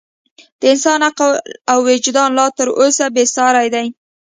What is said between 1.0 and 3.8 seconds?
عقل او وجدان لا تر اوسه بې ساري